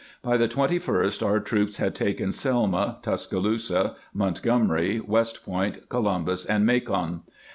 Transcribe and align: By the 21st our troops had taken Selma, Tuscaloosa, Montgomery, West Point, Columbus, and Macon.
By 0.23 0.35
the 0.35 0.47
21st 0.47 1.23
our 1.23 1.39
troops 1.39 1.77
had 1.77 1.93
taken 1.93 2.31
Selma, 2.31 2.97
Tuscaloosa, 3.03 3.95
Montgomery, 4.15 4.99
West 4.99 5.45
Point, 5.45 5.89
Columbus, 5.89 6.43
and 6.43 6.65
Macon. 6.65 7.21